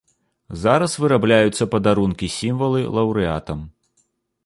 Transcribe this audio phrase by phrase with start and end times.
[0.61, 3.59] Зараз вырабляюцца падарункі-сімвалы лаўрэатам.